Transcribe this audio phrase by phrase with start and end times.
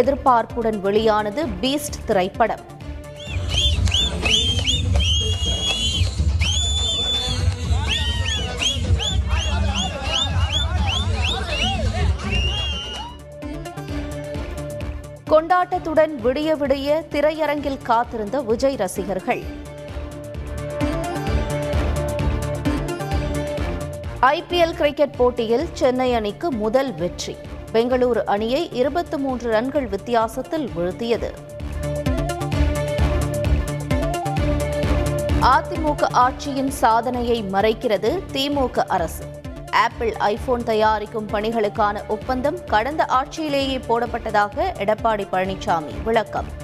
[0.00, 2.62] எதிர்பார்ப்புடன் வெளியானது பீஸ்ட் திரைப்படம்.
[15.30, 19.42] கொண்டாட்டத்துடன் விடிய விடிய திரையரங்கில் காத்திருந்த விஜய் ரசிகர்கள்.
[24.20, 27.36] ஐபிஎல் கிரிக்கெட் போட்டியில் சென்னை அணிக்கு முதல் வெற்றி.
[27.74, 31.30] பெங்களூரு அணியை இருபத்தி மூன்று ரன்கள் வித்தியாசத்தில் வீழ்த்தியது.
[35.42, 39.24] அதிமுக ஆட்சியின் சாதனையை மறைக்கிறது திமுக அரசு.
[39.70, 46.63] ஆப்பிள் ஐபோன் தயாரிக்கும் பணிகளுக்கான ஒப்பந்தம் கடந்த ஆட்சியிலேயே போடப்பட்டதாக எடப்பாடி பழனிசாமி விளக்கம்.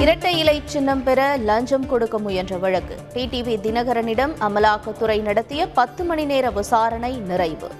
[0.00, 2.96] இரட்டை இலை சின்னம் பெற லஞ்சம் கொடுக்க முயன்ற வழக்கு.
[3.14, 7.70] டிடிவி தினகரனிடம் அமலாக்கத்துறை நடத்திய பத்து மணி நேர விசாரணை நிறைவு.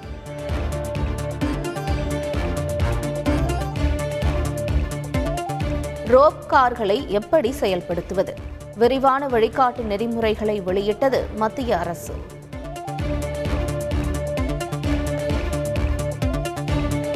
[6.06, 8.34] ரோப் கார்களை எப்படி செயல்படுத்துவது?
[8.76, 12.14] விரிவான வழிகாட்டு நெறிமுறைகளை வெளியிட்டது மத்திய அரசு.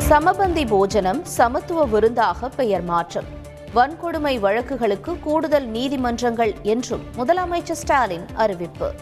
[0.09, 3.43] சமபந்தி போஜனம் சமத்துவ விருந்தாக பெயர் மாற்றம்.
[3.75, 8.93] வன்கொடுமை வழக்குகளுக்கு கூடுதல் நீதிமன்றங்கள் என்றும் முதலமைச்சர் ஸ்டாலின் அறிவிப்பு.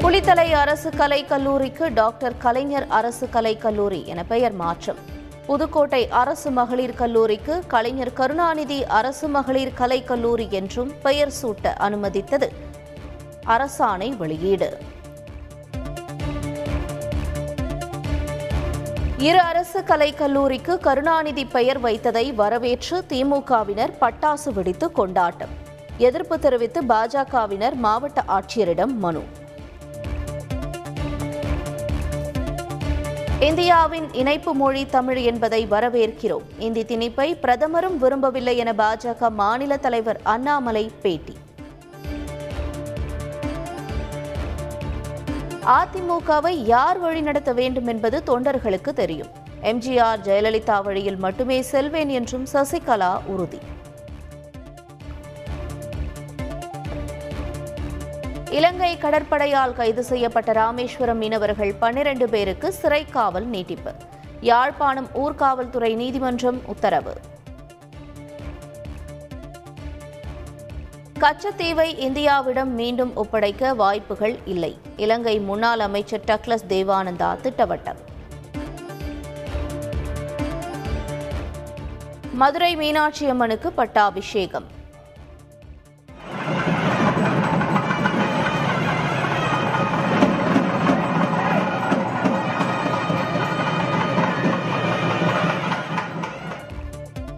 [0.00, 4.96] புலித்தலை அரசு கலைக் கல்லூரிக்கு டாக்டர் கலைஞர் அரசு கலை கல்லூரி என பெயர் மாற்றம்.
[5.46, 12.48] புதுக்கோட்டை அரசு மகளிர் கல்லூரிக்கு கலைஞர் கருணாநிதி அரசு மகளிர் கலை கல்லூரி என்றும் பெயர் சூட்ட அனுமதித்தது.
[13.46, 14.78] அரசாணை வெளியீடு.
[19.18, 25.48] இரு அரசு கலை கல்லூரிக்கு கருணாநிதி பெயர் வைத்ததை வரவேற்று திமுகவினர் பட்டாசு வெடித்து கொண்டாட்டம்.
[25.96, 29.22] எதிர்ப்பு தெரிவித்து பாஜகவினர் மாவட்ட ஆட்சியரிடம் மனு.
[33.40, 36.44] இந்தியாவின் இணைப்பு மொழி தமிழ் என்பதை வரவேற்கிறோம்.
[36.58, 41.36] இந்தி திணிப்பை பிரதமரும் விரும்பவில்லை என பாஜக மாநில தலைவர் அண்ணாமலை பேட்டி.
[45.66, 49.28] அதிமுகவை யார் வழிநடத்த வேண்டும் என்பது தொண்டர்களுக்கு தெரியும்.
[49.62, 53.60] எம்ஜிஆர் ஜெயலலிதா வழியில் மட்டுமே செல்வேன் என்றும் சசிகலா உறுதி.
[58.50, 63.92] இலங்கை கடற்படையால் கைது செய்யப்பட்ட ராமேஸ்வரம் மீனவர்கள் பன்னிரண்டு பேருக்கு சிறைக்காவல் நீட்டிப்பு.
[64.40, 67.14] யாழ்ப்பாணம் ஊர்காவல்துறை நீதிமன்றம் உத்தரவு.
[71.20, 74.78] கச்சத்தீவை இந்தியாவிடம் மீண்டும் ஒப்படைக்க வாய்ப்புகள் இல்லை.
[74.96, 78.00] இலங்கை முன்னாள் அமைச்சர் டக்ளஸ் தேவானந்தா திட்டவட்டம்.
[82.32, 84.66] மதுரை மீனாட்சி அம்மனுக்கு பட்டாபிஷேகம்.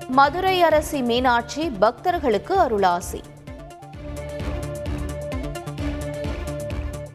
[0.08, 3.22] மதுரை அரசி மீனாட்சி பக்தர்களுக்கு அருளாசி.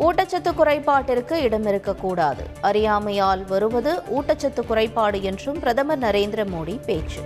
[0.06, 2.44] ஊட்டச்சத்து குறைபாட்டிற்கு இடம் இருக்கக்கூடாது.
[2.62, 7.22] அறியாமையால் வருவது ஊட்டச்சத்து குறைபாடு என்றும் பிரதமர் நரேந்திர மோடி பேச்சு.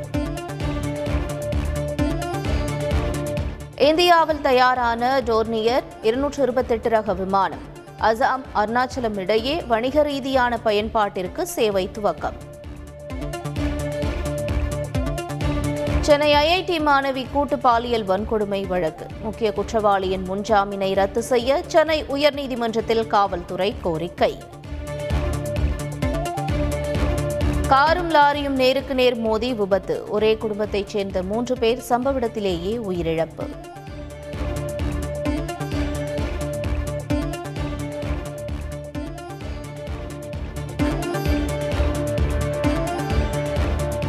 [3.89, 7.63] இந்தியாவில் தயாரான டோர்னியர் இருநூற்று இருபத்தெட்டு ரக விமானம்
[8.09, 12.37] அசாம் அருணாச்சலம் இடையே வணிக ரீதியான பயன்பாட்டிற்கு சேவை துவக்கம்.
[16.05, 19.05] சென்னை ஐஐடி மாணவி கூட்டு பாலியல் வன்கொடுமை வழக்கு.
[19.21, 24.37] முக்கிய குற்றவாளியின் முன்ஜாமீனை ரத்து செய்ய சென்னை உயர்நீதிமன்றத்தில் காவல்துறை கோரிக்கை.
[27.67, 30.03] காரும் லாரியும் நேருக்கு நேர் மோதி விபத்து.
[30.09, 33.47] ஒரே குடும்பத்தைச் சேர்ந்த மூன்று பேர் சம்பவ இடத்திலேயே உயிரிழப்பு.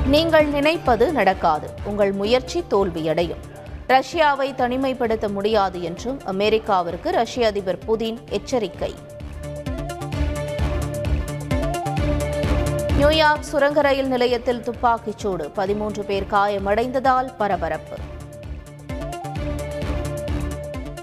[0.06, 1.71] நீங்கள் நினைப்பது நடக்காது.
[1.84, 3.41] உங்கள் முயற்சி தோல்வியடையும்.
[3.89, 8.94] ரஷ்யாவை தனிமைப்படுத்த முடியாது என்றும் அமெரிக்காவிற்கு ரஷ்ய அதிபர் புதின் எச்சரிக்கை.
[12.97, 15.50] நியூயார்க் சுரங்க ரயில் நிலையத்தில் துப்பாக்கிச் சூடு.
[15.50, 17.97] பதிமூன்று பேர் காயமடைந்ததால் பரபரப்பு.